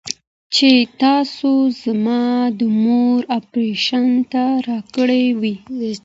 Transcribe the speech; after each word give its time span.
چې 0.55 0.69
تاسو 1.03 1.51
زما 1.83 2.21
د 2.59 2.61
مور 2.83 3.19
اپرېشن 3.39 4.07
ته 4.31 4.43
راكړې 4.67 5.25
وې. 5.39 5.55